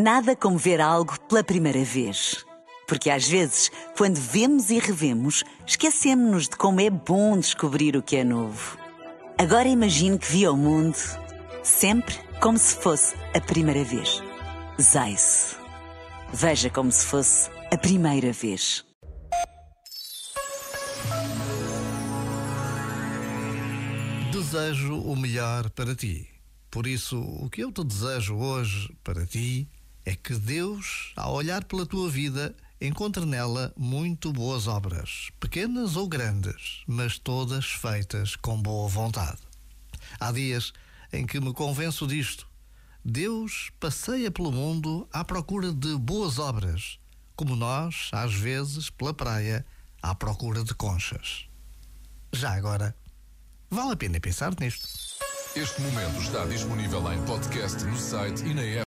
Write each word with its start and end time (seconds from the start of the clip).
Nada 0.00 0.36
como 0.36 0.56
ver 0.56 0.80
algo 0.80 1.18
pela 1.22 1.42
primeira 1.42 1.82
vez. 1.82 2.46
Porque 2.86 3.10
às 3.10 3.26
vezes, 3.26 3.68
quando 3.96 4.14
vemos 4.14 4.70
e 4.70 4.78
revemos, 4.78 5.42
esquecemos-nos 5.66 6.44
de 6.48 6.56
como 6.56 6.80
é 6.80 6.88
bom 6.88 7.36
descobrir 7.36 7.96
o 7.96 8.02
que 8.02 8.14
é 8.14 8.22
novo. 8.22 8.78
Agora 9.36 9.66
imagine 9.66 10.16
que 10.16 10.30
viu 10.30 10.52
o 10.52 10.56
mundo 10.56 10.96
sempre 11.64 12.14
como 12.40 12.56
se 12.56 12.76
fosse 12.76 13.16
a 13.34 13.40
primeira 13.40 13.82
vez. 13.82 14.22
Zais. 14.80 15.56
Veja 16.32 16.70
como 16.70 16.92
se 16.92 17.04
fosse 17.04 17.50
a 17.72 17.76
primeira 17.76 18.32
vez. 18.32 18.84
Desejo 24.30 24.94
o 24.94 25.16
melhor 25.16 25.68
para 25.70 25.96
ti. 25.96 26.28
Por 26.70 26.86
isso, 26.86 27.20
o 27.20 27.50
que 27.50 27.64
eu 27.64 27.72
te 27.72 27.82
desejo 27.82 28.36
hoje 28.36 28.96
para 29.02 29.26
ti 29.26 29.68
é 30.08 30.16
que 30.16 30.34
Deus, 30.34 31.12
ao 31.14 31.34
olhar 31.34 31.62
pela 31.64 31.84
tua 31.84 32.08
vida, 32.08 32.56
encontre 32.80 33.26
nela 33.26 33.74
muito 33.76 34.32
boas 34.32 34.66
obras, 34.66 35.28
pequenas 35.38 35.96
ou 35.96 36.08
grandes, 36.08 36.82
mas 36.86 37.18
todas 37.18 37.66
feitas 37.66 38.34
com 38.34 38.58
boa 38.58 38.88
vontade. 38.88 39.36
Há 40.18 40.32
dias 40.32 40.72
em 41.12 41.26
que 41.26 41.38
me 41.38 41.52
convenço 41.52 42.06
disto. 42.06 42.48
Deus 43.04 43.70
passeia 43.78 44.30
pelo 44.30 44.50
mundo 44.50 45.06
à 45.12 45.22
procura 45.22 45.70
de 45.70 45.94
boas 45.98 46.38
obras, 46.38 46.98
como 47.36 47.54
nós, 47.54 48.08
às 48.10 48.32
vezes, 48.32 48.88
pela 48.88 49.12
praia, 49.12 49.62
à 50.00 50.14
procura 50.14 50.64
de 50.64 50.74
conchas. 50.74 51.46
Já 52.32 52.54
agora, 52.54 52.96
vale 53.68 53.92
a 53.92 53.96
pena 53.96 54.18
pensar 54.18 54.54
nisto. 54.58 54.88
Este 55.54 55.82
momento 55.82 56.18
está 56.22 56.46
disponível 56.46 57.12
em 57.12 57.22
podcast 57.26 57.84
no 57.84 57.98
site 57.98 58.42
e 58.46 58.54
na 58.54 58.62
app. 58.62 58.87